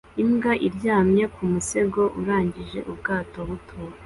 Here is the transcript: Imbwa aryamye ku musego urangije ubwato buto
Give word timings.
Imbwa 0.23 0.51
aryamye 0.67 1.23
ku 1.33 1.41
musego 1.53 2.01
urangije 2.19 2.79
ubwato 2.91 3.37
buto 3.47 3.77